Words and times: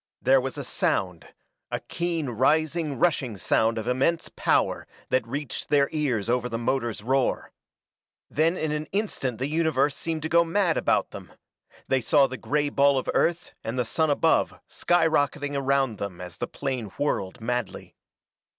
There 0.19 0.41
was 0.41 0.57
a 0.57 0.63
sound, 0.63 1.27
a 1.69 1.79
keen 1.79 2.29
rising, 2.29 2.97
rushing 2.97 3.37
sound 3.37 3.77
of 3.77 3.85
immense 3.87 4.29
power 4.29 4.87
that 5.09 5.27
reached 5.27 5.69
their 5.69 5.89
ears 5.91 6.27
over 6.27 6.49
the 6.49 6.57
motor's 6.57 7.03
roar. 7.03 7.51
Then 8.27 8.57
in 8.57 8.71
an 8.71 8.87
instant 8.93 9.37
the 9.37 9.45
universe 9.47 9.95
seemed 9.95 10.23
to 10.23 10.27
go 10.27 10.43
mad 10.43 10.75
about 10.75 11.11
them: 11.11 11.33
they 11.87 12.01
saw 12.01 12.25
the 12.25 12.35
gray 12.37 12.69
ball 12.69 12.97
of 12.97 13.11
Earth 13.13 13.53
and 13.63 13.77
the 13.77 13.85
sun 13.85 14.09
above 14.09 14.59
skyrocketing 14.67 15.55
around 15.55 15.99
them 15.99 16.19
as 16.19 16.37
the 16.39 16.47
plane 16.47 16.85
whirled 16.97 17.39
madly. 17.39 17.93